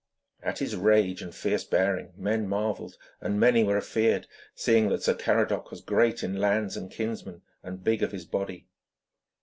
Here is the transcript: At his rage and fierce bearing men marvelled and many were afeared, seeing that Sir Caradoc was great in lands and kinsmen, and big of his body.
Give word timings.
At 0.41 0.57
his 0.57 0.75
rage 0.75 1.21
and 1.21 1.31
fierce 1.31 1.63
bearing 1.63 2.11
men 2.17 2.49
marvelled 2.49 2.97
and 3.19 3.39
many 3.39 3.63
were 3.63 3.77
afeared, 3.77 4.25
seeing 4.55 4.89
that 4.89 5.03
Sir 5.03 5.13
Caradoc 5.13 5.69
was 5.69 5.81
great 5.81 6.23
in 6.23 6.37
lands 6.41 6.75
and 6.75 6.89
kinsmen, 6.89 7.43
and 7.61 7.83
big 7.83 8.01
of 8.01 8.11
his 8.11 8.25
body. 8.25 8.65